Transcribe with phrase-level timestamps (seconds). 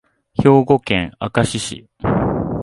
[0.33, 1.87] 兵庫県明石市